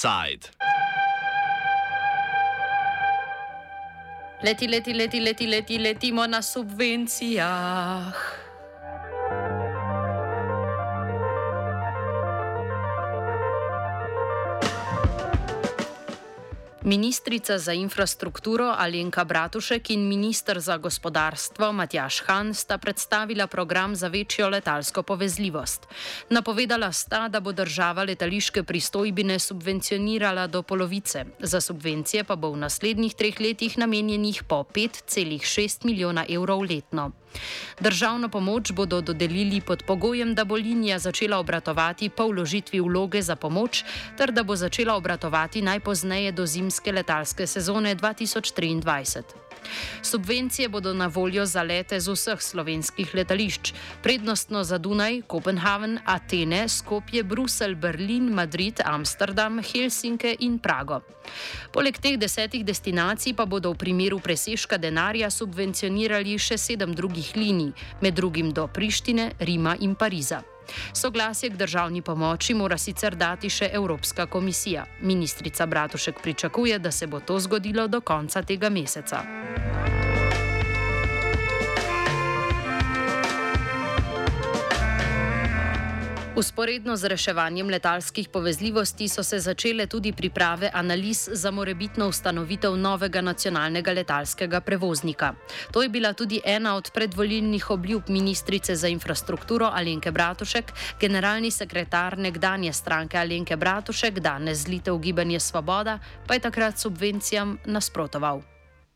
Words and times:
Offside. 0.00 0.48
Leti, 4.40 4.66
leti, 4.66 4.94
leti, 4.94 5.20
leti, 5.20 5.46
leti, 5.46 5.78
letimo 5.78 6.26
na 6.26 6.40
subvencijah. 6.40 8.39
Ministrica 16.90 17.58
za 17.58 17.72
infrastrukturo 17.72 18.74
Alenka 18.78 19.24
Bratušek 19.24 19.90
in 19.90 20.08
ministr 20.08 20.60
za 20.60 20.76
gospodarstvo 20.76 21.72
Matjaš 21.72 22.22
Han 22.26 22.54
sta 22.54 22.78
predstavila 22.78 23.46
program 23.46 23.94
za 23.94 24.08
večjo 24.08 24.48
letalsko 24.48 25.02
povezljivost. 25.02 25.86
Napovedala 26.30 26.92
sta, 26.92 27.28
da 27.28 27.40
bo 27.40 27.52
država 27.52 28.02
letališke 28.02 28.62
pristojbine 28.62 29.38
subvencionirala 29.38 30.46
do 30.46 30.62
polovice, 30.62 31.24
za 31.38 31.60
subvencije 31.60 32.24
pa 32.24 32.36
bo 32.36 32.50
v 32.50 32.56
naslednjih 32.56 33.14
treh 33.14 33.40
letih 33.40 33.78
namenjenih 33.78 34.42
po 34.44 34.64
5,6 34.74 35.84
milijona 35.84 36.26
evrov 36.28 36.66
letno. 36.66 37.12
Državno 37.80 38.28
pomoč 38.28 38.72
bodo 38.72 39.00
dodelili 39.00 39.60
pod 39.60 39.82
pogojem, 39.86 40.34
da 40.34 40.44
bo 40.44 40.54
linija 40.54 40.98
začela 40.98 41.38
obratovati 41.38 42.08
po 42.08 42.26
vložitvi 42.26 42.80
vloge 42.80 43.22
za 43.22 43.36
pomoč, 43.36 43.84
ter 44.18 44.32
da 44.32 44.42
bo 44.42 44.56
začela 44.56 44.94
obratovati 44.94 45.62
najpozneje 45.62 46.32
do 46.32 46.46
zimske 46.46 46.79
letalske 46.86 47.46
sezone 47.46 47.94
2023. 47.94 49.50
Subvencije 50.02 50.68
bodo 50.68 50.94
na 50.94 51.06
voljo 51.06 51.46
za 51.46 51.62
lete 51.62 52.00
z 52.00 52.12
vseh 52.12 52.40
slovenskih 52.42 53.14
letališč, 53.14 53.72
prednostno 54.02 54.64
za 54.64 54.78
Dunaj, 54.78 55.22
Kopenhagen, 55.26 55.98
Atene, 56.04 56.68
Skopje, 56.68 57.22
Bruselj, 57.22 57.74
Berlin, 57.74 58.32
Madrid, 58.34 58.80
Amsterdam, 58.84 59.60
Helsinke 59.62 60.36
in 60.38 60.58
Prago. 60.58 61.00
Poleg 61.72 61.98
teh 61.98 62.16
desetih 62.18 62.64
destinacij 62.64 63.34
pa 63.36 63.44
bodo 63.46 63.72
v 63.72 63.78
primeru 63.78 64.18
presežka 64.18 64.78
denarja 64.78 65.30
subvencionirali 65.30 66.38
še 66.38 66.58
sedem 66.58 66.94
drugih 66.94 67.36
linij, 67.36 67.72
med 68.00 68.14
drugim 68.14 68.52
do 68.52 68.66
Prištine, 68.66 69.32
Rima 69.38 69.76
in 69.80 69.94
Pariza. 69.94 70.42
Soglasje 70.92 71.50
k 71.50 71.56
državni 71.56 72.02
pomoči 72.02 72.54
mora 72.54 72.78
sicer 72.78 73.16
dati 73.16 73.50
še 73.50 73.70
Evropska 73.72 74.26
komisija. 74.26 74.86
Ministrica 75.00 75.66
Bratušek 75.66 76.22
pričakuje, 76.22 76.78
da 76.78 76.90
se 76.90 77.06
bo 77.06 77.20
to 77.20 77.40
zgodilo 77.40 77.88
do 77.88 78.00
konca 78.00 78.42
tega 78.42 78.68
meseca. 78.68 79.24
Usporedno 86.40 86.96
z 86.96 87.04
reševanjem 87.04 87.68
letalskih 87.68 88.28
povezljivosti 88.28 89.08
so 89.08 89.22
se 89.22 89.38
začele 89.38 89.86
tudi 89.86 90.12
priprave 90.12 90.70
analiz 90.74 91.28
za 91.32 91.50
morebitno 91.50 92.08
ustanovitev 92.08 92.76
novega 92.76 93.20
nacionalnega 93.20 93.92
letalskega 93.92 94.60
prevoznika. 94.60 95.34
To 95.72 95.82
je 95.82 95.88
bila 95.88 96.12
tudi 96.12 96.40
ena 96.44 96.76
od 96.76 96.90
predvolilnih 96.94 97.70
obljub 97.70 98.08
ministrice 98.08 98.76
za 98.76 98.88
infrastrukturo 98.88 99.66
Alenke 99.74 100.10
Bratušek, 100.10 100.72
generalni 101.00 101.50
sekretar 101.50 102.18
nekdanje 102.18 102.72
stranke 102.72 103.18
Alenke 103.18 103.56
Bratušek, 103.56 104.20
danes 104.20 104.64
zlitev 104.64 104.98
Gibanje 104.98 105.40
Svoboda, 105.40 105.98
pa 106.26 106.34
je 106.34 106.40
takrat 106.40 106.78
subvencijam 106.78 107.58
nasprotoval. 107.64 108.42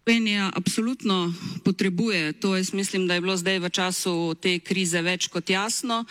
Slovenija 0.04 0.50
absolutno 0.56 1.32
potrebuje, 1.64 2.32
to 2.32 2.56
jaz 2.56 2.72
mislim, 2.72 3.06
da 3.06 3.14
je 3.14 3.20
bilo 3.20 3.36
zdaj 3.36 3.58
v 3.58 3.68
času 3.70 4.34
te 4.34 4.58
krize 4.58 5.02
več 5.02 5.28
kot 5.28 5.50
jasno 5.50 6.04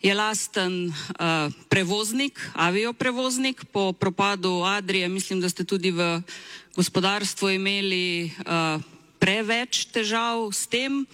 je 0.00 0.14
lasten 0.14 0.88
uh, 0.88 1.52
prevoznik, 1.68 2.40
avioprevoznik. 2.54 3.64
Po 3.72 3.92
propadu 3.92 4.64
Adrije, 4.64 5.08
mislim, 5.08 5.40
da 5.40 5.48
ste 5.48 5.64
tudi 5.64 5.90
v 5.90 6.22
gospodarstvu 6.76 7.50
imeli 7.50 8.24
uh, 8.24 8.80
preveč 9.20 9.92
težav 9.92 10.48
s 10.52 10.64
tem 10.66 11.04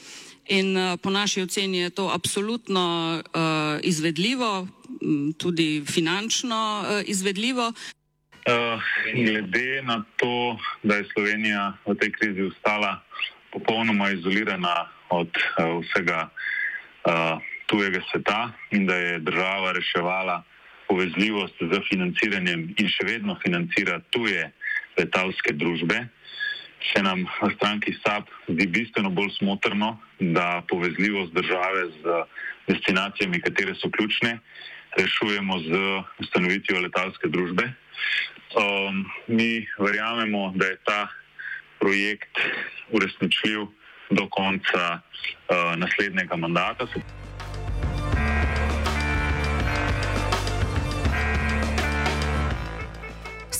in 0.46 0.76
uh, 0.78 0.94
po 1.02 1.10
naši 1.10 1.42
oceni 1.42 1.78
je 1.78 1.90
to 1.90 2.10
absolutno 2.14 3.18
uh, 3.18 3.82
izvedljivo, 3.82 4.68
tudi 5.38 5.82
finančno 5.86 6.82
uh, 6.82 7.02
izvedljivo. 7.06 7.72
Uh, 8.46 8.78
glede 9.10 9.82
na 9.82 10.04
to, 10.16 10.58
da 10.82 11.02
je 11.02 11.10
Slovenija 11.14 11.74
v 11.86 11.94
tej 11.98 12.10
krizi 12.14 12.42
ostala 12.46 13.02
popolnoma 13.50 14.10
izolirana 14.14 14.86
od 15.10 15.26
uh, 15.34 15.82
vsega 15.82 16.30
uh, 16.30 17.42
tujega 17.66 18.00
sveta 18.10 18.52
in 18.70 18.86
da 18.86 18.94
je 18.94 19.18
država 19.18 19.72
reševala 19.72 20.42
povezljivost 20.88 21.54
z 21.60 21.80
financiranjem 21.88 22.68
in 22.78 22.88
še 22.88 23.06
vedno 23.06 23.36
financira 23.42 23.98
tuje 24.10 24.50
letalske 24.98 25.52
družbe, 25.52 26.06
se 26.92 27.02
nam 27.02 27.26
v 27.26 27.50
stranki 27.56 27.94
SAP 28.02 28.30
zdi 28.48 28.66
bistveno 28.66 29.10
bolj 29.10 29.32
smotrno, 29.38 29.96
da 30.20 30.62
povezljivost 30.68 31.32
države 31.34 31.88
z 31.98 32.22
destinacijami, 32.68 33.40
katere 33.40 33.74
so 33.74 33.90
ključne, 33.90 34.38
rešujemo 34.98 35.58
z 35.60 35.80
ustanovitvijo 36.22 36.80
letalske 36.80 37.28
družbe. 37.28 37.66
Um, 38.56 39.04
mi 39.26 39.66
verjamemo, 39.78 40.52
da 40.56 40.66
je 40.66 40.78
ta 40.84 41.08
projekt 41.80 42.38
uresničljiv 42.90 43.66
do 44.10 44.28
konca 44.30 45.00
uh, 45.00 45.74
naslednjega 45.76 46.36
mandata. 46.36 46.86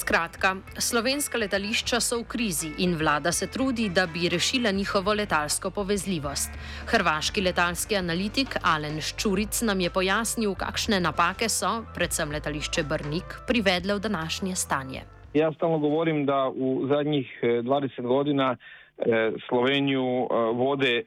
Skratka, 0.06 0.56
slovenska 0.78 1.34
letališča 1.38 1.98
so 2.00 2.20
v 2.20 2.28
krizi 2.30 2.68
in 2.78 2.92
vlada 2.94 3.32
se 3.32 3.48
trudi, 3.50 3.88
da 3.88 4.04
bi 4.06 4.28
rešila 4.30 4.70
njihovo 4.70 5.12
letalsko 5.12 5.70
povezljivost. 5.70 6.50
Hrvaški 6.86 7.42
letalski 7.42 7.96
analitik 7.98 8.54
Alen 8.62 9.00
Ščuric 9.02 9.64
nam 9.66 9.82
je 9.82 9.90
pojasnil, 9.90 10.54
kakšne 10.54 11.00
napake 11.02 11.48
so, 11.50 11.82
predvsem 11.98 12.30
letališče 12.30 12.86
Brnik, 12.86 13.34
privedle 13.50 13.98
v 13.98 14.04
današnje 14.06 14.54
stanje. 14.54 15.02
Jaz 15.34 15.58
stalno 15.58 15.82
govorim, 15.82 16.22
da 16.26 16.46
v 16.54 16.86
zadnjih 16.86 17.26
20 17.42 17.98
eh, 17.98 18.02
godina 18.02 18.54
eh, 18.54 19.32
Slovenijo 19.48 20.06
eh, 20.06 20.50
vode 20.54 21.02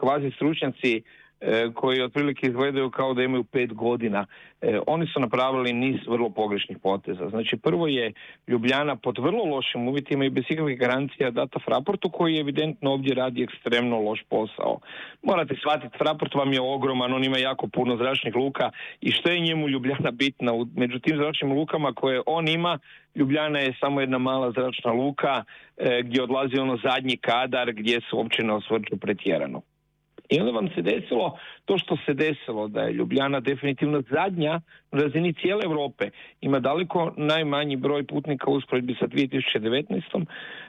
kvazi 0.00 0.32
stručnjaci 0.36 0.94
E, 0.96 1.19
koji 1.74 2.02
otprilike 2.02 2.46
izgledaju 2.46 2.90
kao 2.90 3.14
da 3.14 3.22
imaju 3.22 3.44
pet 3.44 3.74
godina. 3.74 4.26
E, 4.60 4.80
oni 4.86 5.06
su 5.06 5.20
napravili 5.20 5.72
niz 5.72 5.96
vrlo 6.08 6.30
pogrešnih 6.30 6.78
poteza. 6.78 7.28
Znači 7.30 7.56
prvo 7.56 7.86
je 7.86 8.12
Ljubljana 8.48 8.96
pod 8.96 9.18
vrlo 9.18 9.44
lošim 9.44 9.88
uvjetima 9.88 10.24
i 10.24 10.30
bez 10.30 10.44
ikakvih 10.48 10.78
garancija 10.78 11.30
data 11.30 11.58
Fraportu 11.64 12.10
koji 12.10 12.38
evidentno 12.38 12.90
ovdje 12.92 13.14
radi 13.14 13.42
ekstremno 13.42 14.00
loš 14.00 14.22
posao. 14.28 14.78
Morate 15.22 15.54
shvatiti, 15.54 15.98
Fraport 15.98 16.34
vam 16.34 16.52
je 16.52 16.60
ogroman, 16.60 17.12
on 17.12 17.24
ima 17.24 17.38
jako 17.38 17.66
puno 17.66 17.96
zračnih 17.96 18.36
luka 18.36 18.70
i 19.00 19.10
što 19.12 19.30
je 19.30 19.40
njemu 19.40 19.68
Ljubljana 19.68 20.10
bitna? 20.10 20.52
Među 20.76 20.98
tim 20.98 21.16
zračnim 21.16 21.52
lukama 21.52 21.92
koje 21.92 22.22
on 22.26 22.48
ima, 22.48 22.78
Ljubljana 23.14 23.58
je 23.58 23.76
samo 23.80 24.00
jedna 24.00 24.18
mala 24.18 24.50
zračna 24.50 24.92
luka 24.92 25.44
e, 25.76 26.02
gdje 26.02 26.22
odlazi 26.22 26.58
ono 26.58 26.76
zadnji 26.76 27.16
kadar 27.16 27.72
gdje 27.72 28.00
se 28.00 28.16
uopće 28.16 28.42
ne 28.42 28.52
osvrću 28.52 28.96
pretjerano. 28.96 29.62
I 30.30 30.40
onda 30.40 30.52
vam 30.52 30.68
se 30.74 30.82
desilo 30.82 31.38
to 31.64 31.78
što 31.78 31.96
se 32.06 32.14
desilo, 32.14 32.68
da 32.68 32.80
je 32.80 32.92
Ljubljana 32.92 33.40
definitivno 33.40 34.02
zadnja 34.10 34.60
na 34.92 35.02
razini 35.02 35.32
cijele 35.32 35.64
Europe. 35.64 36.10
Ima 36.40 36.60
daleko 36.60 37.12
najmanji 37.16 37.76
broj 37.76 38.06
putnika 38.06 38.50
u 38.50 38.54
usporedbi 38.54 38.96
sa 39.00 39.06
2019. 39.06 40.24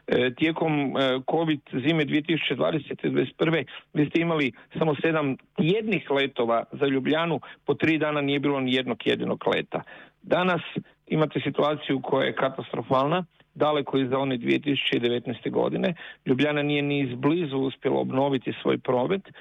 E, 0.08 0.32
tijekom 0.38 0.98
e, 0.98 1.20
COVID 1.32 1.60
zime 1.72 2.06
2020. 2.06 2.96
2021. 3.04 3.66
vi 3.94 4.06
ste 4.06 4.22
imali 4.22 4.52
samo 4.78 4.96
sedam 4.96 5.38
jednih 5.58 6.12
letova 6.12 6.64
za 6.72 6.86
Ljubljanu, 6.86 7.40
po 7.66 7.74
tri 7.74 7.98
dana 7.98 8.22
nije 8.22 8.40
bilo 8.40 8.60
ni 8.60 8.74
jednog 8.74 8.98
jedinog 9.06 9.44
leta. 9.56 9.82
Danas 10.22 10.62
imate 11.08 11.40
situaciju 11.40 12.02
koja 12.02 12.26
je 12.26 12.36
katastrofalna, 12.36 13.26
daleko 13.56 13.98
iza 13.98 14.18
one 14.18 14.38
2019. 14.38 15.52
godine. 15.52 15.94
Ljubljana 16.26 16.62
nije 16.62 16.82
ni 16.82 17.00
izblizu 17.00 17.58
uspjela 17.58 18.00
obnoviti 18.00 18.54
svoj 18.62 18.78
promet. 18.78 19.22
E, 19.28 19.32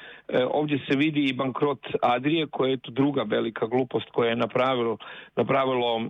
ovdje 0.50 0.78
se 0.88 0.96
vidi 0.96 1.24
i 1.24 1.32
bankrot 1.32 1.86
Adrije, 2.02 2.46
koja 2.46 2.70
je 2.70 2.76
to 2.76 2.90
druga 2.90 3.22
velika 3.22 3.66
glupost 3.66 4.10
koja 4.12 4.30
je 4.30 4.36
napravilo, 4.36 4.96
napravilo 5.36 6.00
e, 6.00 6.06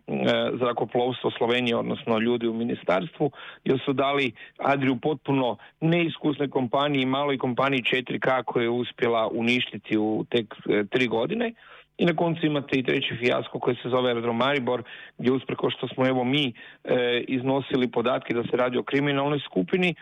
zrakoplovstvo 0.58 1.30
Slovenije, 1.30 1.76
odnosno 1.76 2.18
ljudi 2.18 2.48
u 2.48 2.54
ministarstvu, 2.54 3.30
jer 3.64 3.80
su 3.84 3.92
dali 3.92 4.32
Adriju 4.58 4.96
potpuno 4.96 5.56
neiskusne 5.80 6.48
kompaniji, 6.48 7.06
maloj 7.06 7.38
kompaniji 7.38 7.82
4K 7.82 8.42
koja 8.44 8.62
je 8.62 8.70
uspjela 8.70 9.28
uništiti 9.32 9.98
u 9.98 10.24
tek 10.30 10.54
e, 10.68 10.84
tri 10.90 11.06
godine. 11.06 11.52
I 12.00 12.04
na 12.04 12.14
koncu 12.16 12.46
imate 12.46 12.78
i 12.78 12.82
treći 12.82 13.16
fijasko 13.16 13.58
koji 13.58 13.76
se 13.76 13.88
zove 13.88 14.08
Aerodrom 14.08 14.36
Maribor, 14.36 14.82
gdje 15.18 15.32
uspreko 15.32 15.70
što 15.70 15.88
smo 15.88 16.06
evo 16.06 16.24
mi 16.24 16.52
e, 16.84 17.24
iznosili 17.28 17.90
podatke 17.90 18.34
da 18.34 18.42
se 18.42 18.56
radi 18.56 18.78
o 18.78 18.82
kriminalnoj 18.82 19.38
skupini, 19.38 19.94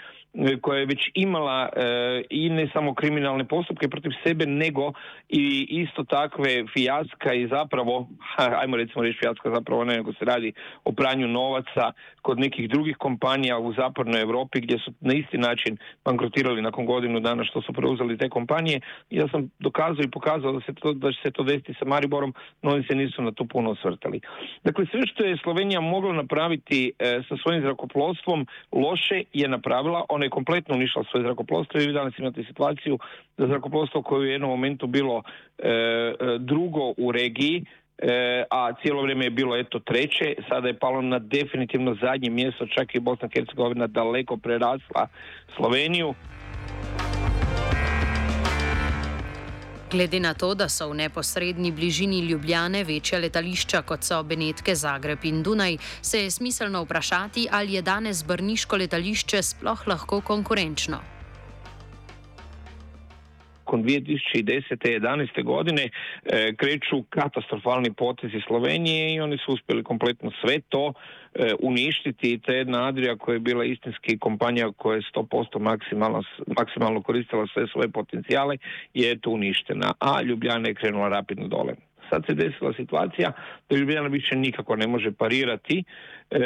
koja 0.61 0.79
je 0.79 0.87
već 0.87 1.11
imala 1.15 1.69
i 2.31 2.51
ne 2.51 2.69
samo 2.73 2.95
kriminalne 2.95 3.45
postupke 3.45 3.89
protiv 3.89 4.11
sebe, 4.25 4.47
nego 4.47 4.93
i 5.29 5.67
isto 5.71 6.05
takve 6.05 6.65
fijaska 6.73 7.35
i 7.35 7.47
zapravo, 7.47 8.09
ajmo 8.37 8.77
recimo 8.77 9.03
reći 9.03 9.19
fijaska 9.19 9.51
zapravo 9.55 9.85
ne, 9.85 9.97
nego 9.97 10.13
se 10.13 10.25
radi 10.25 10.53
o 10.85 10.93
pranju 10.93 11.29
novaca 11.29 11.93
kod 12.23 12.39
nekih 12.39 12.69
drugih 12.69 12.97
kompanija 12.97 13.59
u 13.59 13.73
zapadnoj 13.73 14.21
Europi 14.21 14.61
gdje 14.61 14.79
su 14.79 14.93
na 15.01 15.15
isti 15.15 15.39
način 15.39 15.77
bankrotirali 16.05 16.63
nakon 16.63 16.87
godinu 16.87 17.21
dana 17.21 17.45
što 17.45 17.63
su 17.63 17.73
preuzeli 17.73 18.19
te 18.19 18.29
kompanije. 18.29 18.81
Ja 19.11 19.29
sam 19.29 19.51
dokazao 19.59 20.05
i 20.05 20.11
pokazao 20.11 20.53
da, 20.53 20.61
se 20.61 20.73
to, 20.75 20.93
da 20.93 21.13
će 21.13 21.21
se 21.23 21.31
to 21.31 21.43
desiti 21.43 21.75
sa 21.79 21.85
Mariborom, 21.85 22.35
no 22.63 22.71
oni 22.71 22.85
se 22.89 22.95
nisu 22.95 23.23
na 23.23 23.33
to 23.33 23.45
puno 23.45 23.71
osvrtali. 23.71 24.21
Dakle, 24.65 24.87
sve 24.91 25.01
što 25.07 25.25
je 25.25 25.39
Slovenija 25.43 25.81
mogla 25.81 26.13
napraviti 26.13 26.93
e, 26.99 27.23
sa 27.29 27.37
svojim 27.43 27.63
zrakoplovstvom, 27.63 28.47
loše 28.73 29.23
je 29.33 29.49
napravila. 29.49 30.05
Ona 30.19 30.27
je 30.27 30.31
kompletno 30.31 30.75
unišla 30.75 31.05
svoje 31.11 31.25
zrakoplovstvo 31.25 31.81
i 31.81 31.87
vi 31.87 31.93
danas 31.93 32.19
imate 32.19 32.45
situaciju 32.45 32.99
da 33.39 33.47
zrakoplovstvo 33.47 34.03
koje 34.03 34.19
je 34.19 34.29
u 34.29 34.33
jednom 34.33 34.51
momentu 34.51 34.87
bilo 34.87 35.23
e, 35.59 35.69
e, 35.69 36.15
drugo 36.39 36.95
u 36.97 37.13
regiji, 37.13 37.65
E, 37.99 38.45
a 38.51 38.73
cijelo 38.83 39.03
vrijeme 39.03 39.25
je 39.25 39.31
bilo 39.31 39.57
eto 39.57 39.79
treće, 39.79 40.35
sada 40.49 40.69
je 40.69 40.79
palo 40.79 41.03
na 41.03 41.19
definitivno 41.19 41.97
zadnje 42.03 42.31
mjesto, 42.31 42.67
čak 42.67 42.95
i 42.95 43.01
Bosna 43.01 43.29
Hercegovina 43.35 43.87
daleko 43.87 44.37
prerasla 44.37 45.09
Sloveniju. 45.57 46.15
Glede 49.91 50.21
na 50.21 50.35
to, 50.35 50.55
da 50.55 50.69
so 50.69 50.91
v 50.91 50.95
neposrednji 50.95 51.73
bližini 51.73 52.19
Ljubljane 52.21 52.85
večja 52.85 53.19
letališča 53.19 53.83
kot 53.83 54.05
so 54.05 54.23
Benetke, 54.23 54.75
Zagreb 54.75 55.25
in 55.25 55.43
Dunaj, 55.43 55.79
se 56.03 56.23
je 56.23 56.31
smiselno 56.31 56.83
vprašati, 56.83 57.49
ali 57.51 57.73
je 57.73 57.83
danes 57.83 58.25
Brniško 58.25 58.77
letališče 58.77 59.43
sploh 59.43 59.87
lahko 59.89 60.21
konkurenčno. 60.21 61.18
Nakon 63.69 63.85
2010. 63.85 64.77
11. 64.85 65.45
godine 65.45 65.89
e, 66.25 66.55
kreću 66.57 67.03
katastrofalni 67.09 67.93
potezi 67.93 68.41
Slovenije 68.47 69.15
i 69.15 69.21
oni 69.21 69.39
su 69.39 69.53
uspjeli 69.53 69.85
kompletno 69.85 70.31
sve 70.41 70.61
to 70.69 70.93
e, 71.35 71.53
uništiti. 71.61 72.39
Te 72.39 72.53
jedna 72.53 72.89
Adria 72.89 73.17
koja 73.17 73.35
je 73.35 73.41
bila 73.41 73.65
istinski 73.65 74.19
kompanija 74.19 74.73
koja 74.77 74.97
je 74.97 75.03
100% 75.15 75.59
maksimalno, 75.59 76.23
maksimalno 76.59 77.03
koristila 77.03 77.47
sve 77.53 77.67
svoje 77.73 77.89
potencijale 77.89 78.57
je 78.95 79.19
to 79.19 79.31
uništena, 79.31 79.93
a 79.99 80.23
Ljubljana 80.23 80.69
je 80.69 80.75
krenula 80.75 81.09
rapidno 81.09 81.49
dole. 81.49 81.88
Sad 82.11 82.27
se 82.27 82.35
desila 82.35 82.73
situacija 82.73 83.33
da 83.71 83.77
Ljubljana 83.77 84.09
više 84.09 84.37
nikako 84.37 84.77
ne 84.77 84.87
može 84.87 85.13
parirati 85.13 85.85
e, 86.31 86.39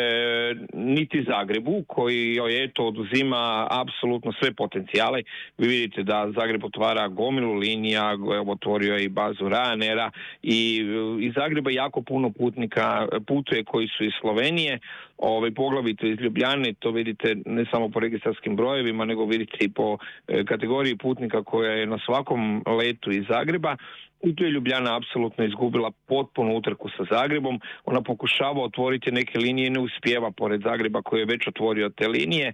niti 0.75 1.25
Zagrebu 1.29 1.85
koji 1.87 2.35
joj 2.35 2.65
eto 2.65 2.87
oduzima 2.87 3.67
apsolutno 3.71 4.33
sve 4.33 4.53
potencijale. 4.53 5.23
Vi 5.59 5.69
vidite 5.69 6.03
da 6.03 6.33
Zagreb 6.37 6.65
otvara 6.65 7.09
gomilu 7.09 7.55
linija, 7.55 8.17
otvorio 8.47 8.95
je 8.95 9.05
i 9.05 9.09
bazu 9.09 9.45
Ryanaira 9.45 10.11
i 10.43 10.85
iz 11.21 11.33
Zagreba 11.35 11.71
jako 11.71 12.03
puno 12.03 12.31
putnika 12.31 13.09
putuje 13.27 13.65
koji 13.65 13.89
su 13.89 14.05
iz 14.05 14.13
Slovenije, 14.21 14.79
ovaj, 15.19 15.51
poglavito 15.51 16.07
iz 16.07 16.19
Ljubljane, 16.21 16.75
to 16.79 16.91
vidite 16.91 17.35
ne 17.47 17.65
samo 17.71 17.89
po 17.89 18.01
registarskim 18.01 18.57
brojevima, 18.57 19.05
nego 19.05 19.25
vidite 19.25 19.57
i 19.61 19.73
po 19.73 19.99
e, 20.29 20.45
kategoriji 20.45 20.97
putnika 20.97 21.43
koja 21.43 21.73
je 21.73 21.87
na 21.87 21.99
svakom 22.07 22.63
letu 22.67 23.11
iz 23.11 23.25
Zagreba. 23.29 23.77
I 24.23 24.37
tu 24.37 24.45
je 24.45 24.51
Ljubljana 24.51 24.97
apsolutno 24.97 25.45
izgubila 25.45 25.91
potpuno 26.07 26.55
utrku 26.57 26.89
sa 26.97 27.05
Zagrebom. 27.11 27.61
Ona 27.85 28.03
pokušava 28.03 28.63
otvoriti 28.63 29.11
neke 29.11 29.39
linije 29.39 29.67
i 29.67 29.71
ne 29.71 29.81
uspijeva 29.81 30.31
pored 30.31 30.61
Zagreba 30.63 31.03
koji 31.03 31.21
je 31.21 31.27
već 31.27 31.47
otvorio 31.47 31.89
te 31.89 32.09
linije. 32.09 32.53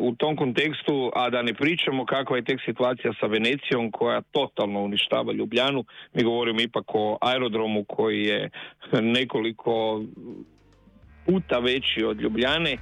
u 0.00 0.14
tom 0.14 0.36
kontekstu, 0.36 1.10
a 1.14 1.30
da 1.30 1.42
ne 1.42 1.54
pričamo 1.54 2.04
kakva 2.04 2.36
je 2.36 2.44
tek 2.44 2.60
situacija 2.64 3.12
sa 3.20 3.26
Venecijom 3.26 3.90
koja 3.90 4.20
totalno 4.20 4.80
uništava 4.80 5.32
Ljubljanu, 5.32 5.84
mi 6.14 6.22
govorimo 6.22 6.60
ipak 6.60 6.94
o 6.94 7.18
aerodromu 7.20 7.84
koji 7.84 8.22
je 8.22 8.50
nekoliko 9.00 10.02
puta 11.26 11.58
veći 11.58 12.04
od 12.04 12.20
Ljubljane. 12.20 12.78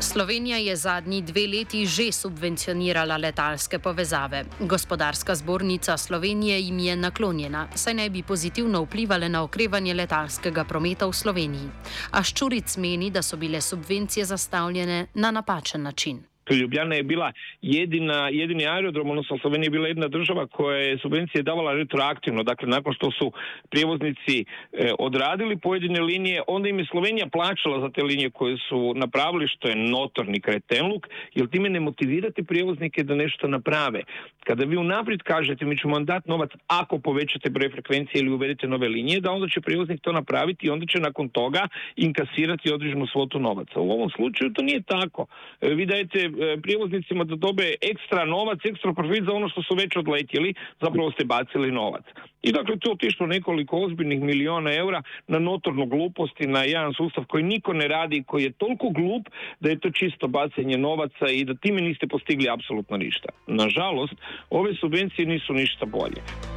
Slovenija 0.00 0.56
je 0.56 0.76
zadnji 0.76 1.22
dve 1.22 1.46
leti 1.46 1.86
že 1.86 2.12
subvencionirala 2.12 3.16
letalske 3.16 3.78
povezave. 3.78 4.44
Gospodarska 4.60 5.34
zbornica 5.34 5.96
Slovenije 5.96 6.60
jim 6.60 6.78
je 6.78 6.96
naklonjena, 6.96 7.66
saj 7.74 7.94
naj 7.94 8.10
bi 8.10 8.22
pozitivno 8.22 8.82
vplivali 8.82 9.28
na 9.28 9.42
okrevanje 9.42 9.94
letalskega 9.94 10.64
prometa 10.64 11.06
v 11.06 11.12
Sloveniji. 11.12 11.68
A 12.10 12.22
Ščuric 12.22 12.76
meni, 12.76 13.10
da 13.10 13.22
so 13.22 13.36
bile 13.36 13.60
subvencije 13.60 14.24
zastavljene 14.24 15.06
na 15.14 15.30
napačen 15.30 15.82
način. 15.82 16.22
Ljubljana 16.54 16.94
je 16.94 17.02
bila 17.02 17.32
jedina, 17.62 18.28
jedini 18.32 18.66
aerodrom, 18.66 19.10
odnosno 19.10 19.38
Slovenija 19.38 19.66
je 19.66 19.70
bila 19.70 19.88
jedna 19.88 20.08
država 20.08 20.46
koja 20.46 20.78
je 20.78 20.98
subvencije 20.98 21.42
davala 21.42 21.72
retroaktivno. 21.72 22.42
Dakle, 22.42 22.68
nakon 22.68 22.94
što 22.94 23.10
su 23.10 23.32
prijevoznici 23.70 24.44
e, 24.72 24.92
odradili 24.98 25.56
pojedine 25.56 26.00
linije, 26.00 26.42
onda 26.46 26.68
im 26.68 26.78
je 26.78 26.86
Slovenija 26.90 27.26
plaćala 27.26 27.80
za 27.80 27.88
te 27.90 28.02
linije 28.02 28.30
koje 28.30 28.56
su 28.68 28.94
napravili, 28.96 29.48
što 29.48 29.68
je 29.68 29.76
notorni 29.76 30.40
kretenluk, 30.40 31.08
jer 31.34 31.48
time 31.48 31.68
ne 31.68 31.80
motivirate 31.80 32.42
prijevoznike 32.42 33.02
da 33.02 33.14
nešto 33.14 33.48
naprave. 33.48 34.02
Kada 34.44 34.64
vi 34.64 34.76
unaprijed 34.76 35.22
kažete 35.22 35.64
mi 35.64 35.78
ćemo 35.78 35.94
vam 35.94 36.04
dati 36.04 36.30
novac 36.30 36.50
ako 36.66 36.98
povećate 36.98 37.50
broj 37.50 37.70
frekvencije 37.70 38.20
ili 38.20 38.30
uvedete 38.30 38.68
nove 38.68 38.88
linije, 38.88 39.20
da 39.20 39.30
onda 39.32 39.48
će 39.48 39.60
prijevoznik 39.60 40.00
to 40.00 40.12
napraviti 40.12 40.66
i 40.66 40.70
onda 40.70 40.86
će 40.86 40.98
nakon 41.00 41.28
toga 41.28 41.68
inkasirati 41.96 42.72
određenu 42.72 43.06
svotu 43.06 43.38
novaca. 43.38 43.80
U 43.80 43.90
ovom 43.90 44.10
slučaju 44.10 44.52
to 44.52 44.62
nije 44.62 44.82
tako. 44.82 45.26
E, 45.60 45.74
vi 45.74 45.86
dajete 45.86 46.30
prijevoznicima 46.62 47.24
da 47.24 47.36
dobe 47.36 47.74
ekstra 47.80 48.24
novac, 48.24 48.58
ekstra 48.64 48.92
profit 48.92 49.24
za 49.24 49.32
ono 49.32 49.48
što 49.48 49.62
su 49.62 49.74
već 49.74 49.96
odletjeli, 49.96 50.54
zapravo 50.80 51.10
ste 51.10 51.24
bacili 51.24 51.72
novac. 51.72 52.04
I 52.42 52.52
dakle 52.52 52.78
to 52.78 52.90
otišlo 52.90 53.26
nekoliko 53.26 53.78
ozbiljnih 53.78 54.20
miliona 54.20 54.74
eura 54.74 55.02
na 55.28 55.38
notornu 55.38 55.86
gluposti, 55.86 56.46
na 56.46 56.62
jedan 56.62 56.94
sustav 56.94 57.24
koji 57.24 57.44
niko 57.44 57.72
ne 57.72 57.88
radi, 57.88 58.24
koji 58.26 58.44
je 58.44 58.52
toliko 58.52 58.90
glup 58.90 59.28
da 59.60 59.70
je 59.70 59.78
to 59.78 59.90
čisto 59.90 60.28
bacanje 60.28 60.78
novaca 60.78 61.28
i 61.32 61.44
da 61.44 61.54
time 61.54 61.80
niste 61.80 62.06
postigli 62.06 62.48
apsolutno 62.50 62.96
ništa. 62.96 63.28
Nažalost, 63.46 64.14
ove 64.50 64.74
subvencije 64.74 65.26
nisu 65.26 65.52
ništa 65.52 65.86
bolje. 65.86 66.47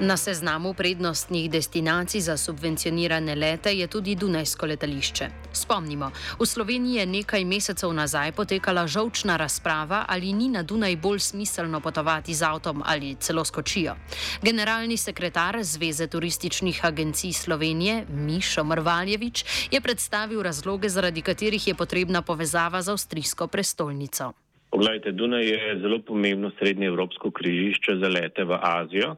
Na 0.00 0.16
seznamu 0.16 0.74
prednostnih 0.74 1.50
destinacij 1.50 2.20
za 2.20 2.36
subvencionirane 2.36 3.34
lete 3.34 3.70
je 3.70 3.86
tudi 3.86 4.14
Dunajsko 4.14 4.66
letališče. 4.66 5.28
Spomnimo, 5.52 6.10
v 6.40 6.46
Sloveniji 6.46 6.94
je 6.94 7.06
nekaj 7.06 7.44
mesecev 7.44 7.92
nazaj 7.94 8.32
potekala 8.32 8.86
žolčna 8.86 9.36
razprava, 9.36 10.04
ali 10.08 10.32
ni 10.32 10.48
na 10.48 10.62
Dunaj 10.62 10.96
bolj 10.96 11.18
smiselno 11.18 11.80
potovati 11.80 12.34
z 12.34 12.42
avtom 12.42 12.82
ali 12.86 13.14
celo 13.14 13.44
skočijo. 13.44 13.94
Generalni 14.42 14.96
sekretar 14.96 15.62
Zveze 15.62 16.06
turističnih 16.06 16.84
agencij 16.84 17.32
Slovenije, 17.32 18.04
Mišo 18.08 18.64
Mrvaljevič, 18.64 19.44
je 19.70 19.80
predstavil 19.80 20.42
razloge, 20.42 20.88
zaradi 20.88 21.22
katerih 21.22 21.68
je 21.68 21.74
potrebna 21.74 22.22
povezava 22.22 22.82
z 22.82 22.88
avstrijsko 22.88 23.46
prestolnico. 23.46 24.32
Poglejte, 24.70 25.12
Dunaj 25.12 25.46
je 25.46 25.78
zelo 25.80 26.02
pomembno 26.02 26.50
srednje 26.58 26.86
evropsko 26.86 27.30
križišče 27.30 27.96
za 28.02 28.08
lete 28.08 28.44
v 28.44 28.58
Azijo 28.62 29.16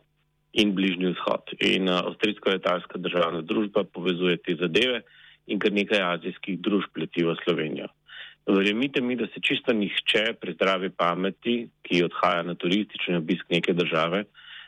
in 0.56 0.72
Bližnji 0.74 1.12
vzhod. 1.12 1.52
In 1.60 1.88
uh, 1.88 2.00
avstrijska 2.08 2.56
letalska 2.56 2.98
državna 2.98 3.42
družba 3.44 3.84
povezuje 3.84 4.36
te 4.40 4.56
zadeve 4.60 5.02
in 5.46 5.60
kar 5.62 5.72
nekaj 5.72 6.02
azijskih 6.02 6.58
družb 6.60 6.96
leti 7.02 7.24
v 7.24 7.36
Slovenijo. 7.44 7.88
Verjemite 8.46 9.00
mi, 9.00 9.16
da 9.16 9.26
se 9.26 9.42
čisto 9.42 9.72
nihče 9.74 10.36
pri 10.40 10.52
zdravi 10.54 10.90
pameti, 10.90 11.68
ki 11.82 12.04
odhaja 12.06 12.44
na 12.46 12.54
turistični 12.54 13.16
obisk 13.18 13.50
neke 13.50 13.74
države, 13.74 14.24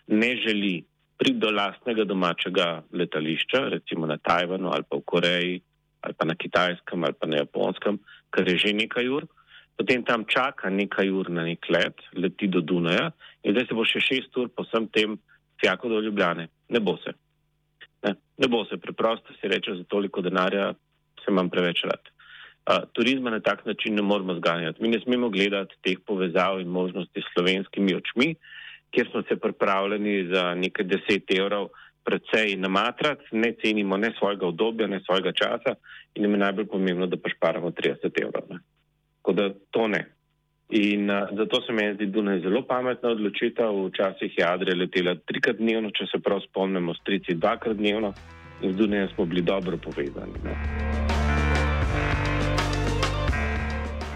ne 0.06 0.30
želi 0.42 0.82
priti 1.18 1.38
do 1.38 1.50
lastnega 1.50 2.04
domačega 2.04 2.82
letališča, 2.92 3.68
recimo 3.74 4.06
na 4.06 4.16
Tajvanu 4.18 4.70
ali 4.74 4.86
pa 4.90 4.96
v 4.96 5.06
Koreji 5.06 5.60
ali 6.00 6.14
pa 6.14 6.24
na 6.24 6.34
Kitajskem 6.34 7.04
ali 7.04 7.14
pa 7.20 7.26
na 7.26 7.36
Japonskem, 7.36 7.98
kar 8.30 8.48
je 8.48 8.58
že 8.58 8.72
nekaj 8.72 9.08
ur, 9.08 9.26
potem 9.78 10.04
tam 10.04 10.24
čaka 10.26 10.70
nekaj 10.70 11.10
ur 11.10 11.30
na 11.30 11.42
nek 11.46 11.66
let, 11.70 12.02
leti 12.14 12.46
do 12.46 12.60
Dunaja 12.60 13.10
in 13.42 13.54
zdaj 13.54 13.66
se 13.66 13.74
bo 13.74 13.86
še 13.86 14.02
šest 14.02 14.36
ur 14.38 14.50
po 14.50 14.66
vsem 14.66 14.86
tem 14.94 15.18
fjako 15.60 15.88
do 15.88 16.00
Ljubljane. 16.00 16.48
Ne 16.68 16.80
bo 16.80 16.96
se. 16.96 17.12
Ne, 18.02 18.14
ne 18.38 18.48
bo 18.48 18.64
se, 18.64 18.76
preprosto 18.76 19.34
si 19.40 19.48
reče, 19.48 19.74
za 19.74 19.84
toliko 19.84 20.20
denarja 20.20 20.72
se 21.24 21.30
imam 21.30 21.50
preveč 21.50 21.82
rad. 21.84 22.00
Uh, 22.68 22.84
turizma 22.92 23.30
na 23.30 23.40
tak 23.40 23.66
način 23.66 23.94
ne 23.94 24.02
moramo 24.02 24.34
zganjati. 24.34 24.82
Mi 24.82 24.88
ne 24.88 25.00
smemo 25.00 25.28
gledati 25.28 25.74
teh 25.82 25.98
povezav 26.06 26.60
in 26.60 26.68
možnosti 26.68 27.20
s 27.20 27.32
slovenskimi 27.34 27.94
očmi, 27.94 28.34
kjer 28.90 29.08
smo 29.10 29.22
se 29.22 29.36
pripravljeni 29.36 30.28
za 30.34 30.54
nekaj 30.54 30.84
deset 30.84 31.30
evrov 31.38 31.68
predvsej 32.04 32.56
namatrati, 32.56 33.24
ne 33.32 33.52
cenimo 33.62 33.96
ne 33.96 34.12
svojega 34.18 34.46
obdobja, 34.46 34.86
ne 34.86 35.00
svojega 35.00 35.32
časa 35.32 35.74
in 36.14 36.22
nam 36.22 36.32
je 36.32 36.38
najbolj 36.38 36.66
pomembno, 36.66 37.06
da 37.06 37.16
pa 37.16 37.28
šparamo 37.28 37.70
30 37.70 38.22
evrov. 38.22 38.48
Tako 39.16 39.32
da 39.32 39.50
to 39.70 39.88
ne. 39.88 40.04
In 40.68 41.08
uh, 41.10 41.28
zato 41.36 41.62
se 41.62 41.72
meni 41.72 41.94
zdi 41.94 42.06
Dunaj 42.06 42.40
zelo 42.40 42.62
pametna 42.62 43.08
odločitev. 43.16 43.86
Včasih 43.86 44.38
je 44.38 44.44
Adrija 44.44 44.76
letela 44.76 45.14
trikrat 45.14 45.56
dnevno, 45.56 45.90
če 45.90 46.10
se 46.12 46.20
prav 46.20 46.42
spomnimo, 46.44 46.94
strici 46.94 47.34
dvakrat 47.34 47.76
dnevno. 47.76 48.12
in 48.62 48.72
z 48.72 48.76
Dunajem 48.76 49.08
smo 49.14 49.24
bili 49.24 49.42
dobro 49.42 49.76
povezani. 49.76 50.34
Ne. 50.44 51.17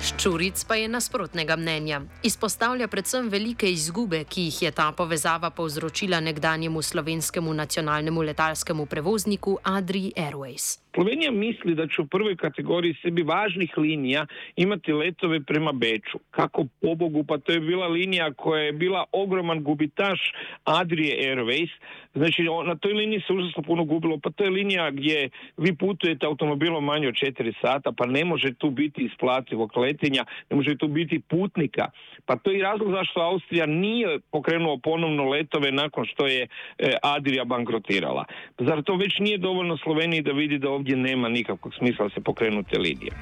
Ščuric 0.03 0.65
pa 0.67 0.75
je 0.81 0.89
nasprotnega 0.91 1.55
mnenja. 1.55 2.01
Izpostavlja 2.27 2.89
predvsem 2.91 3.29
velike 3.31 3.71
izgube, 3.71 4.25
ki 4.27 4.49
jih 4.49 4.59
je 4.65 4.73
ta 4.75 4.89
povezava 4.99 5.53
povzročila 5.55 6.19
nekdanjemu 6.21 6.83
slovenskemu 6.83 7.55
nacionalnemu 7.55 8.27
letalskemu 8.33 8.87
prevozniku 8.87 9.59
Adri 9.63 10.11
Airways. 10.19 10.83
Slovenija 10.95 11.31
misli 11.31 11.75
da 11.75 11.87
će 11.87 12.03
u 12.03 12.07
prvoj 12.07 12.37
kategoriji 12.37 12.95
sebi 13.03 13.23
važnih 13.23 13.79
linija 13.79 14.27
imati 14.57 14.93
letove 14.93 15.41
prema 15.41 15.73
Beču. 15.73 16.19
Kako 16.31 16.67
pobogu, 16.81 17.25
pa 17.25 17.39
to 17.39 17.53
je 17.53 17.61
bila 17.61 17.87
linija 17.87 18.33
koja 18.33 18.63
je 18.63 18.73
bila 18.73 19.05
ogroman 19.13 19.63
gubitaš 19.63 20.21
Adrije 20.65 21.35
Airways. 21.35 21.71
Znači 22.15 22.43
na 22.67 22.77
toj 22.77 22.93
liniji 22.93 23.23
se 23.27 23.33
užasno 23.33 23.63
puno 23.63 23.85
gubilo, 23.85 24.19
pa 24.23 24.31
to 24.31 24.45
je 24.45 24.51
linija 24.51 24.91
gdje 24.91 25.31
vi 25.57 25.77
putujete 25.77 26.27
automobilom 26.27 26.85
manje 26.85 27.09
od 27.09 27.15
4 27.15 27.55
sata, 27.61 27.93
pa 27.97 28.07
ne 28.07 28.25
može 28.25 28.55
tu 28.55 28.71
biti 28.71 29.03
isplativog 29.03 29.73
letenja, 29.93 30.25
ne 30.51 30.57
može 30.57 30.77
tu 30.77 30.89
biti 30.89 31.21
putnika. 31.21 31.91
Pa 32.27 32.37
to 32.37 32.51
je 32.51 32.59
i 32.59 32.63
razlog 32.63 32.91
zašto 32.91 33.21
Austrija 33.21 33.67
nije 33.67 34.19
pokrenuo 34.31 34.79
ponovno 34.79 35.25
letove 35.25 35.73
nakon 35.73 36.07
što 36.07 36.27
je 36.27 36.43
e, 36.79 36.95
Adrija 37.03 37.45
bankrotirala. 37.45 38.25
Zar 38.59 38.83
to 38.83 38.97
već 38.97 39.19
nije 39.19 39.39
dovoljno 39.39 39.77
Sloveniji 39.77 40.23
da 40.23 40.33
vidi 40.33 40.59
da 40.59 40.71
ovdje 40.71 40.97
nema 40.97 41.29
nikakvog 41.29 41.75
smisla 41.75 42.11
se 42.11 42.21
pokrenuti 42.21 42.79
linije. 42.79 43.13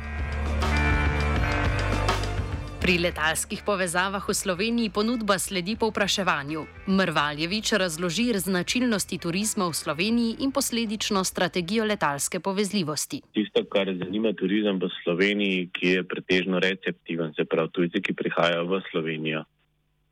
Pri 2.91 2.99
letalskih 2.99 3.63
povezavah 3.63 4.19
v 4.19 4.35
Sloveniji 4.35 4.91
ponudba 4.91 5.39
sledi 5.39 5.79
povpraševanju. 5.79 6.91
Mrvaljevič 6.91 7.79
razloži 7.79 8.35
značilnosti 8.35 9.15
turizma 9.15 9.71
v 9.71 9.79
Sloveniji 9.79 10.43
in 10.43 10.51
posledično 10.51 11.23
strategijo 11.23 11.87
letalske 11.87 12.41
povezljivosti. 12.43 13.23
Tisto, 13.31 13.63
kar 13.71 13.87
zanima 13.95 14.35
turizem 14.35 14.83
v 14.83 14.91
Sloveniji, 15.05 15.71
ki 15.71 15.87
je 15.87 16.03
pretežno 16.03 16.59
receptiven, 16.59 17.31
se 17.39 17.47
pravi 17.47 17.71
tujci, 17.71 18.03
ki 18.03 18.13
prihajajo 18.13 18.67
v 18.67 18.83
Slovenijo, 18.91 19.47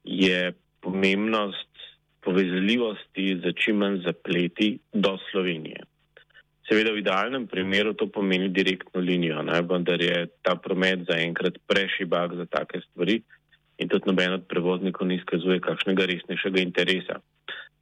je 0.04 0.54
pomembnost 0.78 1.75
povezljivosti 2.23 3.40
za 3.42 3.58
čim 3.58 3.82
manj 3.82 4.06
zapleti 4.06 4.78
do 4.94 5.18
Slovenije. 5.32 5.82
Seveda 6.68 6.92
v 6.92 7.00
idealnem 7.00 7.46
primeru 7.48 7.94
to 7.96 8.06
pomeni 8.12 8.50
direktno 8.52 9.00
linijo, 9.00 9.40
ne? 9.42 9.62
vendar 9.64 10.00
je 10.00 10.26
ta 10.44 10.52
promet 10.56 11.06
zaenkrat 11.08 11.56
prešibak 11.66 12.37
za 12.37 12.44
take 12.44 12.80
stvari 12.90 13.22
in 13.78 13.88
tudi 13.88 14.10
noben 14.10 14.32
od 14.37 14.44
prevoznikov 14.50 15.08
ne 15.08 15.16
izkazuje 15.16 15.62
kakšnega 15.64 16.04
resnejšega 16.10 16.60
interesa. 16.60 17.20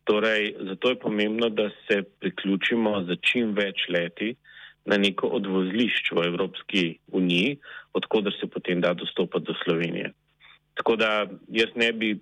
Torej, 0.06 0.54
zato 0.70 0.92
je 0.92 1.00
pomembno, 1.02 1.48
da 1.48 1.70
se 1.88 2.02
priključimo 2.20 3.02
za 3.08 3.16
čim 3.16 3.56
več 3.56 3.88
leti 3.88 4.36
na 4.86 5.00
neko 5.02 5.32
odvozlišč 5.34 6.12
v 6.14 6.26
Evropski 6.28 6.84
uniji, 7.10 7.56
odkudar 7.92 8.32
se 8.38 8.46
potem 8.46 8.80
da 8.80 8.94
dostopati 8.94 9.50
do 9.50 9.54
Slovenije. 9.64 10.12
Tako 10.78 10.96
da 10.96 11.26
jaz 11.48 11.74
ne 11.74 11.92
bi 11.92 12.14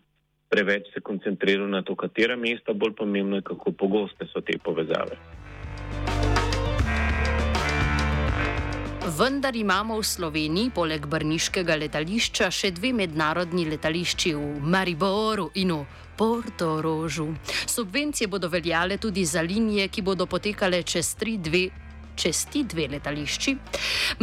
preveč 0.49 0.88
se 0.94 1.00
koncentriral 1.00 1.68
na 1.68 1.83
to, 1.83 1.97
katera 1.97 2.37
mesta, 2.37 2.73
bolj 2.73 2.94
pomembno 2.94 3.37
je, 3.37 3.49
kako 3.52 3.73
pogoste 3.73 4.26
so 4.33 4.40
te 4.40 4.56
povezave. 4.64 5.43
Vendar 9.04 9.54
imamo 9.54 10.00
v 10.00 10.02
Sloveniji 10.02 10.70
poleg 10.73 11.04
Brniškega 11.04 11.75
letališča 11.76 12.46
še 12.49 12.70
dve 12.73 12.88
mednarodni 12.96 13.66
letališči 13.68 14.30
v 14.32 14.62
Mariboru 14.64 15.50
in 15.61 15.75
v 15.76 15.84
Portorožu. 16.16 17.26
Subvencije 17.68 18.30
bodo 18.32 18.49
veljale 18.49 18.96
tudi 18.96 19.26
za 19.28 19.42
linije, 19.44 19.90
ki 19.92 20.00
bodo 20.00 20.25
potekale 20.25 20.80
čez 20.88 21.12
tri 21.20 21.37
dve. 21.37 21.68
Čez 22.16 22.46
ti 22.49 22.62
dve 22.64 22.87
letališči, 22.94 23.52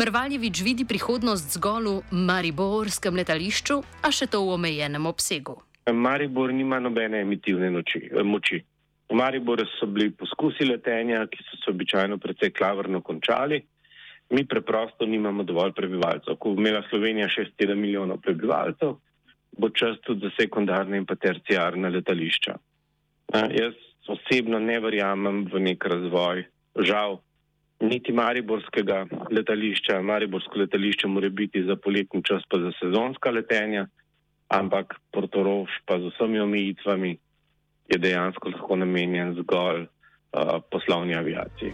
Mrvaljevič 0.01 0.61
vidi 0.65 0.85
prihodnost 0.89 1.53
zgolj 1.59 2.01
v 2.01 2.23
Mariborskem 2.25 3.13
letališču, 3.21 3.77
a 4.01 4.09
še 4.09 4.25
to 4.33 4.41
v 4.47 4.55
omejenem 4.55 5.05
obsegu. 5.05 5.59
Maribor 5.93 6.49
nima 6.49 6.79
nobene 6.81 7.21
emitivne 7.21 7.69
noči, 7.69 8.07
moči. 8.25 8.63
V 9.11 9.19
Mariboru 9.19 9.67
so 9.77 9.85
bili 9.85 10.09
poskusi 10.09 10.65
letenja, 10.65 11.27
ki 11.29 11.45
so 11.45 11.59
se 11.61 11.69
običajno 11.69 12.17
precej 12.17 12.49
klavrno 12.49 13.03
končali 13.05 13.61
mi 14.31 14.45
preprosto 14.47 15.05
nimamo 15.05 15.43
dovolj 15.43 15.73
prebivalcev. 15.75 16.35
Ko 16.39 16.53
bo 16.53 16.61
imela 16.61 16.83
Slovenija 16.89 17.27
6-7 17.27 17.75
milijonov 17.75 18.21
prebivalcev, 18.23 18.95
bo 19.57 19.69
čas 19.69 19.99
tudi 20.05 20.27
za 20.27 20.31
sekundarne 20.39 20.97
in 20.97 21.05
pa 21.05 21.15
terciarne 21.15 21.89
letališča. 21.89 22.55
Jaz 23.33 23.75
osebno 24.07 24.59
ne 24.59 24.79
verjamem 24.79 25.45
v 25.51 25.59
nek 25.59 25.85
razvoj, 25.85 26.45
žal, 26.79 27.19
niti 27.81 28.13
Mariborskega 28.13 29.05
letališča. 29.31 30.01
Mariborsko 30.01 30.59
letališče 30.59 31.07
mora 31.07 31.29
biti 31.29 31.63
za 31.63 31.75
poletni 31.75 32.23
čas 32.23 32.43
pa 32.49 32.59
za 32.59 32.71
sezonska 32.79 33.31
letenja, 33.31 33.87
ampak 34.47 34.95
Portorož 35.11 35.69
pa 35.85 35.99
z 35.99 36.11
vsemi 36.13 36.39
omejitvami 36.39 37.17
je 37.91 37.97
dejansko 37.97 38.49
lahko 38.49 38.75
namenjen 38.75 39.35
zgolj 39.41 39.83
uh, 39.83 40.59
poslovni 40.71 41.15
aviaciji. 41.15 41.73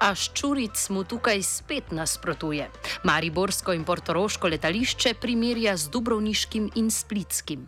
A 0.00 0.14
Ščuric 0.16 0.80
mu 0.96 1.02
tukaj 1.04 1.42
spet 1.44 1.90
nasprotuje. 1.92 2.64
Mariborsko 3.04 3.74
in 3.76 3.82
Portoroško 3.84 4.48
letališče 4.48 5.12
primerja 5.20 5.74
z 5.76 5.92
Dubrovniškim 5.92 6.70
in 6.80 6.88
Splitskim. 6.88 7.66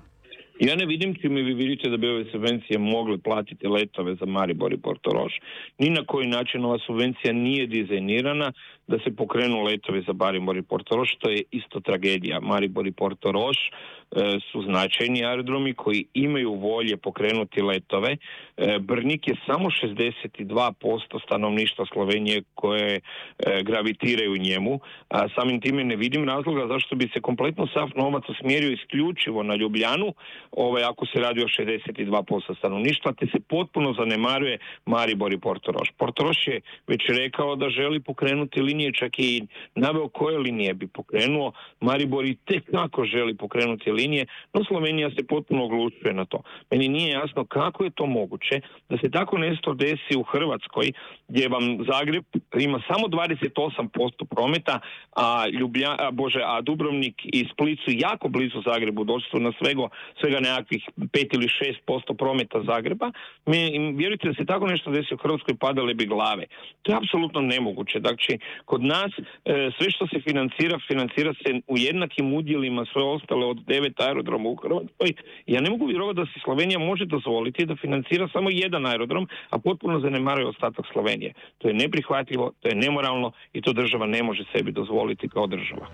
Ja 0.61 0.77
ne 0.77 0.87
vidim 0.87 1.13
čime 1.21 1.43
vi 1.43 1.53
vidite 1.55 1.91
da 1.93 1.97
bi 1.97 2.09
ove 2.09 2.25
subvencije 2.33 2.79
mogle 2.79 3.19
platiti 3.19 3.69
letove 3.69 4.15
za 4.15 4.27
Maribor 4.27 4.73
i 4.73 4.81
Portoroš. 4.81 5.33
Ni 5.79 5.91
na 5.91 6.07
koji 6.07 6.29
način 6.29 6.65
ova 6.65 6.79
subvencija 6.87 7.33
nije 7.33 7.67
dizajnirana 7.67 8.53
da 8.87 8.99
se 9.05 9.17
pokrenu 9.17 9.63
letovi 9.63 10.03
za 10.07 10.13
Maribor 10.13 10.57
i 10.57 10.63
Portoroš, 10.63 11.17
to 11.19 11.31
je 11.31 11.43
isto 11.51 11.81
tragedija. 11.81 12.41
Maribor 12.41 12.87
i 12.87 12.93
Portoroš 12.93 13.57
e, 13.59 14.39
su 14.53 14.63
značajni 14.63 15.25
aerodromi 15.25 15.75
koji 15.75 16.05
imaju 16.15 16.55
volje 16.55 16.97
pokrenuti 16.97 17.63
letove. 17.63 18.17
E, 18.57 18.79
Brnik 18.79 19.29
je 19.29 19.37
samo 19.47 19.69
62% 19.71 21.25
stanovništva 21.27 21.87
Slovenije 21.93 22.43
koje 22.55 22.95
e, 22.97 23.63
gravitiraju 23.63 24.37
njemu. 24.37 24.81
A 25.09 25.29
samim 25.29 25.61
time 25.61 25.85
ne 25.85 25.97
vidim 25.97 26.29
razloga 26.29 26.67
zašto 26.67 26.97
bi 26.97 27.11
se 27.13 27.21
kompletno 27.21 27.67
sav 27.67 27.91
novac 27.97 28.25
usmjerio 28.29 28.71
isključivo 28.71 29.43
na 29.43 29.55
Ljubljanu, 29.55 30.15
ovaj, 30.53 30.85
ako 30.85 31.07
se 31.07 31.21
radi 31.21 31.43
o 31.43 31.49
62% 31.49 32.59
stanovništva, 32.59 33.13
te 33.13 33.27
se 33.27 33.41
potpuno 33.49 33.93
zanemaruje 33.93 34.59
Maribor 34.87 35.33
i 35.33 35.39
Portoroš. 35.39 35.89
Portoroš 35.97 36.47
je 36.47 36.61
već 36.87 37.03
rekao 37.09 37.57
da 37.57 37.69
želi 37.69 38.01
pokrenuti 38.01 38.61
linije, 38.73 38.93
čak 38.93 39.19
i 39.19 39.43
naveo 39.75 40.09
koje 40.09 40.39
linije 40.39 40.75
bi 40.75 40.87
pokrenuo. 40.87 41.53
Maribor 41.81 42.25
i 42.27 42.37
tek 42.45 42.71
kako 42.71 43.05
želi 43.05 43.37
pokrenuti 43.37 43.93
linije, 43.93 44.27
no 44.55 44.65
Slovenija 44.65 45.11
se 45.11 45.27
potpuno 45.27 45.65
oglučuje 45.65 46.15
na 46.15 46.25
to. 46.25 46.43
Meni 46.71 46.89
nije 46.89 47.11
jasno 47.11 47.45
kako 47.45 47.85
je 47.85 47.91
to 47.91 48.07
moguće 48.07 48.61
da 48.89 48.97
se 48.99 49.11
tako 49.11 49.39
nešto 49.39 49.75
desi 49.75 50.17
u 50.17 50.23
Hrvatskoj, 50.23 50.93
gdje 51.29 51.49
vam 51.49 51.65
Zagreb 51.93 52.25
ima 52.59 52.83
samo 52.89 53.07
28% 53.07 54.25
prometa, 54.31 54.81
a, 55.17 55.49
Ljublja, 55.49 55.97
a, 55.99 56.11
Bože, 56.11 56.41
a 56.45 56.61
Dubrovnik 56.61 57.15
i 57.25 57.49
Split 57.53 57.79
su 57.85 57.91
jako 57.91 58.29
blizu 58.29 58.63
Zagrebu, 58.67 59.05
došli 59.05 59.29
su 59.31 59.41
na 59.41 59.53
svego, 59.63 59.89
svega 60.21 60.41
nekakvih 60.41 60.89
5 60.97 61.35
ili 61.35 61.49
6% 61.89 62.17
prometa 62.17 62.63
Zagreba. 62.67 63.11
Mi, 63.47 63.59
vjerujte 63.97 64.29
da 64.29 64.35
se 64.35 64.45
tako 64.45 64.67
nešto 64.67 64.91
desi 64.91 65.15
u 65.15 65.23
Hrvatskoj 65.23 65.57
padale 65.57 65.95
bi 65.95 66.07
glave. 66.07 66.45
To 66.83 66.93
je 66.93 66.97
apsolutno 66.97 67.41
nemoguće. 67.41 68.01
Dakle, 68.01 68.39
kod 68.65 68.83
nas 68.83 69.13
e, 69.19 69.71
sve 69.79 69.91
što 69.91 70.07
se 70.07 70.21
financira, 70.21 70.79
financira 70.89 71.35
se 71.35 71.61
u 71.67 71.79
jednakim 71.79 72.35
udjelima 72.35 72.87
sve 72.93 73.03
ostale 73.03 73.47
od 73.47 73.65
devet 73.67 74.01
aerodroma 74.01 74.49
u 74.49 74.57
Hrvatskoj. 74.57 75.13
Ja 75.47 75.61
ne 75.61 75.71
mogu 75.71 75.87
vjerovati 75.87 76.21
da 76.21 76.27
se 76.27 76.41
Slovenija 76.45 76.79
može 76.79 77.05
dozvoliti 77.05 77.67
da 77.67 77.77
financira 77.77 78.29
samo 78.33 78.51
jedan 78.51 78.87
aerodrom, 78.87 79.29
a 79.51 79.59
potpuno 79.59 80.01
zanemaruje 80.01 80.47
ostatak 80.47 80.87
Slovenije. 80.93 81.33
To 81.59 81.69
je 81.69 81.75
neprihvatljivo, 81.75 82.53
to 82.61 82.69
je 82.69 82.75
nemoralno 82.75 83.33
i 83.53 83.63
to 83.63 83.73
država 83.73 84.07
ne 84.07 84.23
može 84.23 84.45
sebi 84.53 84.73
dozvoliti 84.73 85.29
kao 85.29 85.47
država. 85.47 85.87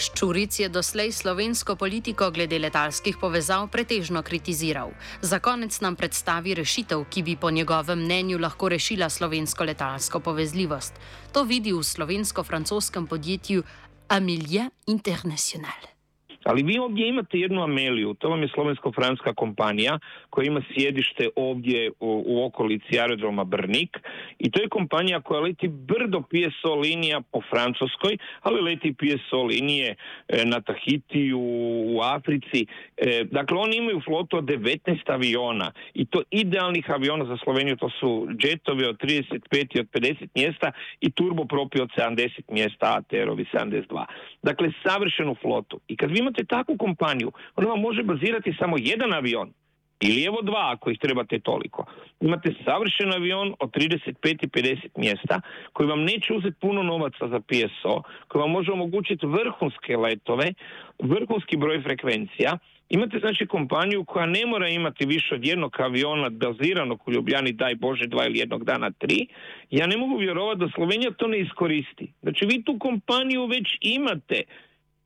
Ščuric 0.00 0.56
je 0.56 0.68
doslej 0.72 1.12
slovensko 1.12 1.74
politiko 1.76 2.30
glede 2.32 2.56
letalskih 2.56 3.18
povezav 3.20 3.66
pretežno 3.68 4.22
kritiziral. 4.24 4.94
Za 5.20 5.42
konec 5.44 5.76
nam 5.84 5.96
predstavi 5.96 6.56
rešitev, 6.56 7.04
ki 7.12 7.22
bi 7.22 7.36
po 7.36 7.50
njegovem 7.50 8.00
mnenju 8.06 8.40
lahko 8.40 8.72
rešila 8.72 9.10
slovensko 9.12 9.68
letalsko 9.68 10.20
povezljivost. 10.24 10.96
To 11.36 11.44
vidi 11.44 11.76
v 11.76 11.84
slovensko-francoskem 11.84 13.06
podjetju 13.06 13.62
Amelia 14.08 14.70
International. 14.86 15.99
Ali 16.44 16.62
vi 16.62 16.78
ovdje 16.78 17.08
imate 17.08 17.38
jednu 17.38 17.62
Ameliju, 17.62 18.14
to 18.14 18.28
vam 18.28 18.42
je 18.42 18.48
slovensko-francuska 18.48 19.34
kompanija 19.34 19.98
koja 20.30 20.46
ima 20.46 20.62
sjedište 20.74 21.28
ovdje 21.36 21.90
u, 22.00 22.24
u 22.26 22.44
okolici 22.44 23.00
aerodroma 23.00 23.44
Brnik 23.44 23.98
i 24.38 24.50
to 24.50 24.62
je 24.62 24.68
kompanija 24.68 25.20
koja 25.20 25.40
leti 25.40 25.68
brdo 25.68 26.20
PSO 26.20 26.74
linija 26.74 27.20
po 27.32 27.40
Francuskoj, 27.50 28.16
ali 28.42 28.60
leti 28.60 28.94
PSO 28.94 29.42
linije 29.42 29.94
e, 30.28 30.44
na 30.44 30.60
Tahitiju, 30.60 31.40
u 31.86 32.00
Africi. 32.02 32.66
E, 32.96 33.24
dakle, 33.24 33.58
oni 33.58 33.76
imaju 33.76 34.00
flotu 34.04 34.36
od 34.36 34.44
19 34.44 34.98
aviona 35.06 35.72
i 35.94 36.06
to 36.06 36.22
idealnih 36.30 36.90
aviona 36.90 37.24
za 37.24 37.36
Sloveniju, 37.44 37.76
to 37.76 37.90
su 37.90 38.28
džetovi 38.36 38.84
od 38.84 38.96
35 38.96 39.76
i 39.76 39.80
od 39.80 39.86
50 39.92 40.28
mjesta 40.34 40.72
i 41.00 41.10
turbopropi 41.10 41.80
od 41.80 41.88
70 41.96 42.40
mjesta, 42.48 42.98
ATR-ovi 42.98 43.44
72. 43.52 44.04
Dakle, 44.42 44.72
savršenu 44.86 45.36
flotu. 45.42 45.80
I 45.88 45.96
kad 45.96 46.10
vi 46.10 46.18
imate 46.18 46.39
takvu 46.44 46.76
kompaniju, 46.76 47.32
ona 47.56 47.68
vam 47.68 47.80
može 47.80 48.02
bazirati 48.02 48.56
samo 48.58 48.76
jedan 48.78 49.14
avion 49.14 49.52
ili 50.00 50.24
evo 50.24 50.42
dva 50.42 50.72
ako 50.74 50.90
ih 50.90 50.98
trebate 50.98 51.38
toliko. 51.38 51.84
Imate 52.20 52.54
savršen 52.64 53.12
avion 53.12 53.54
od 53.58 53.70
35 53.70 54.44
i 54.44 54.48
50 54.48 54.76
mjesta 54.96 55.40
koji 55.72 55.88
vam 55.88 56.02
neće 56.02 56.34
uzeti 56.34 56.56
puno 56.60 56.82
novaca 56.82 57.28
za 57.28 57.40
PSO, 57.40 58.02
koji 58.28 58.40
vam 58.40 58.50
može 58.50 58.72
omogućiti 58.72 59.26
vrhunske 59.26 59.96
letove, 59.96 60.52
vrhunski 60.98 61.56
broj 61.56 61.82
frekvencija. 61.82 62.58
Imate 62.88 63.18
znači 63.18 63.46
kompaniju 63.46 64.04
koja 64.04 64.26
ne 64.26 64.46
mora 64.46 64.68
imati 64.68 65.06
više 65.06 65.34
od 65.34 65.44
jednog 65.44 65.80
aviona 65.80 66.28
baziranog 66.28 67.02
u 67.06 67.12
Ljubljani, 67.12 67.52
daj 67.52 67.74
Bože, 67.74 68.06
dva 68.06 68.26
ili 68.26 68.38
jednog 68.38 68.64
dana 68.64 68.90
tri. 68.90 69.26
Ja 69.70 69.86
ne 69.86 69.96
mogu 69.96 70.16
vjerovati 70.16 70.60
da 70.60 70.70
Slovenija 70.74 71.10
to 71.10 71.26
ne 71.26 71.40
iskoristi. 71.40 72.12
Znači 72.22 72.46
vi 72.46 72.64
tu 72.64 72.78
kompaniju 72.78 73.46
već 73.46 73.78
imate 73.80 74.42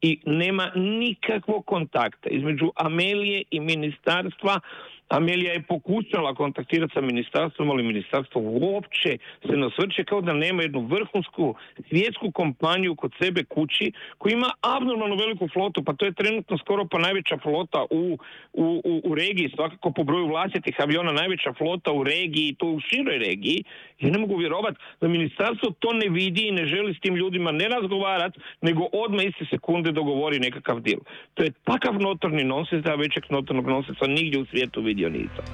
i 0.05 0.19
nema 0.27 0.71
nikakvog 0.75 1.67
kontakta 1.67 2.29
između 2.31 2.71
Amelije 2.77 3.43
i 3.51 3.61
ministarstva 3.61 4.61
Amelija 5.09 5.53
je 5.53 5.63
pokušala 5.63 6.35
kontaktirati 6.35 6.95
sa 6.95 7.01
ministarstvom, 7.01 7.71
ali 7.71 7.83
ministarstvo 7.83 8.41
uopće 8.43 9.19
se 9.47 9.57
nasvrće 9.57 10.05
kao 10.05 10.21
da 10.21 10.33
nema 10.33 10.63
jednu 10.63 10.81
vrhunsku 10.87 11.55
svjetsku 11.89 12.31
kompaniju 12.33 12.97
kod 12.97 13.13
sebe 13.23 13.45
kući 13.45 13.93
koja 14.19 14.33
ima 14.33 14.51
abnormalno 14.61 15.17
veliku 15.17 15.49
flotu, 15.49 15.85
pa 15.85 15.93
to 15.93 16.05
je 16.05 16.13
trenutno 16.13 16.59
skoro 16.59 16.87
pa 16.91 16.99
najveća 16.99 17.39
flota 17.43 17.85
u, 17.91 18.19
u, 18.53 18.83
u, 18.85 19.01
u 19.05 19.15
regiji, 19.15 19.53
svakako 19.55 19.93
po 19.93 20.05
broju 20.05 20.27
vlastitih 20.27 20.77
aviona 20.79 21.13
najveća 21.13 21.53
flota 21.53 21.93
u 21.93 22.05
regiji, 22.05 22.55
to 22.59 22.67
u 22.67 22.81
široj 22.81 23.19
regiji. 23.19 23.65
Ja 24.01 24.11
ne 24.11 24.19
mogu 24.19 24.37
vjerovati 24.37 24.79
da 25.01 25.09
ministarstvo 25.09 25.71
to 25.79 25.93
ne 25.93 26.09
vidi 26.09 26.49
i 26.49 26.53
ne 26.53 26.67
želi 26.67 26.95
s 26.95 27.01
tim 27.01 27.17
ljudima 27.17 27.53
ne 27.53 27.69
razgovarati, 27.69 28.41
nego 28.61 28.89
odmah 28.93 29.25
iste 29.25 29.45
sekunde 29.51 29.93
dogovori 29.93 30.39
nekakav 30.39 30.81
dil. 30.81 30.99
To 31.35 31.43
je 31.43 31.53
takav 31.65 31.95
notorni 32.01 32.45
nonsens 32.45 32.83
da 32.85 32.95
većeg 32.95 33.25
notornog 33.31 33.67
nonsensa 33.69 34.07
nigdje 34.07 34.41
u 34.41 34.47
svijetu 34.47 34.83
vidi 34.83 34.94
vidio 34.95 35.11
nisem. 35.11 35.45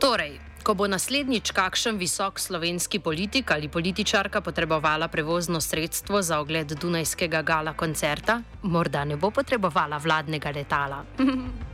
Torej, 0.00 0.40
ko 0.64 0.74
bo 0.74 0.88
naslednjič 0.88 1.52
kakšen 1.52 2.00
visok 2.00 2.40
slovenski 2.40 2.98
politik 2.98 3.50
ali 3.52 3.68
političarka 3.68 4.40
potrebovala 4.40 5.08
prevozno 5.08 5.60
sredstvo 5.60 6.22
za 6.22 6.40
ogled 6.40 6.72
Dunajskega 6.80 7.42
gala 7.42 7.76
koncerta, 7.76 8.40
morda 8.62 9.04
ne 9.04 9.16
bo 9.16 9.30
potrebovala 9.30 10.00
vladnega 10.00 10.50
letala. 10.50 11.04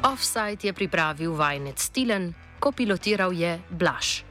Offside 0.00 0.64
je 0.64 0.72
pripravil 0.72 1.32
vajenec 1.36 1.76
Stilen, 1.80 2.34
ko 2.60 2.72
pilotiral 2.72 3.32
je 3.32 3.60
Blaž. 3.70 4.24